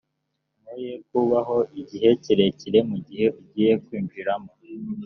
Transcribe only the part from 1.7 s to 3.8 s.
igihe kirekire mu gihugu ugiye